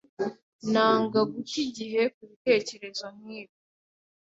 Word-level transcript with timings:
Nanga 0.71 1.19
guta 1.31 1.55
igihe 1.65 2.01
kubitekerezo 2.15 3.05
nkibi. 3.15 3.55